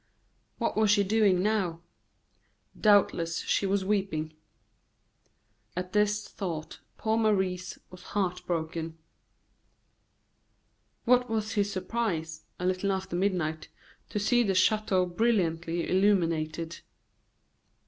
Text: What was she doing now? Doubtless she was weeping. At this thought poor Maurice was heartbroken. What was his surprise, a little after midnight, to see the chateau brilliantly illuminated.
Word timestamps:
What 0.57 0.75
was 0.75 0.89
she 0.89 1.03
doing 1.03 1.43
now? 1.43 1.79
Doubtless 2.75 3.41
she 3.41 3.67
was 3.67 3.85
weeping. 3.85 4.33
At 5.77 5.93
this 5.93 6.27
thought 6.27 6.79
poor 6.97 7.17
Maurice 7.17 7.77
was 7.91 8.01
heartbroken. 8.01 8.97
What 11.05 11.29
was 11.29 11.51
his 11.51 11.71
surprise, 11.71 12.45
a 12.57 12.65
little 12.65 12.91
after 12.91 13.15
midnight, 13.15 13.67
to 14.09 14.17
see 14.17 14.41
the 14.41 14.55
chateau 14.55 15.05
brilliantly 15.05 15.87
illuminated. 15.87 16.79